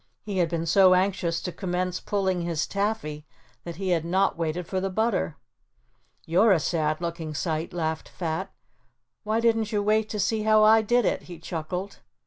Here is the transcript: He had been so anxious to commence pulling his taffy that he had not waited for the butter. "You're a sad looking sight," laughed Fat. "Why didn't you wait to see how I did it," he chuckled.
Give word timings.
He 0.23 0.39
had 0.39 0.49
been 0.49 0.65
so 0.65 0.95
anxious 0.95 1.39
to 1.43 1.51
commence 1.51 1.99
pulling 1.99 2.41
his 2.41 2.65
taffy 2.65 3.27
that 3.65 3.75
he 3.75 3.89
had 3.89 4.03
not 4.03 4.35
waited 4.35 4.65
for 4.65 4.81
the 4.81 4.89
butter. 4.89 5.37
"You're 6.25 6.51
a 6.53 6.59
sad 6.59 7.01
looking 7.01 7.35
sight," 7.35 7.71
laughed 7.71 8.09
Fat. 8.09 8.51
"Why 9.21 9.39
didn't 9.39 9.71
you 9.71 9.83
wait 9.83 10.09
to 10.09 10.19
see 10.19 10.41
how 10.41 10.63
I 10.63 10.81
did 10.81 11.05
it," 11.05 11.21
he 11.29 11.37
chuckled. 11.37 11.99